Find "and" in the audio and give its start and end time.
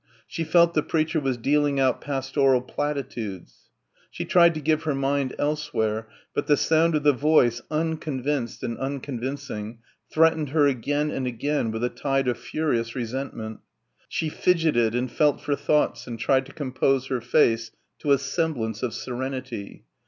8.63-8.79, 11.11-11.27, 14.95-15.11, 16.07-16.17